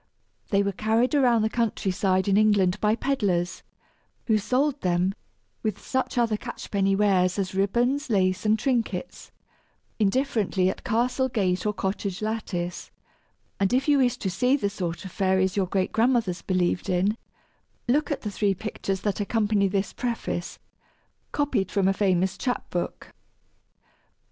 [0.49, 3.61] They were carried around the country side in England by peddlers,
[4.25, 5.13] who sold them
[5.61, 9.29] (with such other catch penny wares as ribbons, lace, and trinkets)
[9.99, 12.89] indifferently at castle gate or cottage lattice;
[13.59, 17.15] and if you wish to see the sort of fairies your great grandmothers believed in,
[17.87, 20.57] look at the three pictures that accompany this preface,
[21.31, 23.13] copied from a famous chap book.